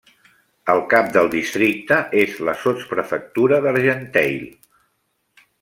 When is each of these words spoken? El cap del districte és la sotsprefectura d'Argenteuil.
El 0.73 0.79
cap 0.93 1.11
del 1.17 1.29
districte 1.33 1.99
és 2.23 2.39
la 2.49 2.57
sotsprefectura 2.63 3.63
d'Argenteuil. 3.67 4.45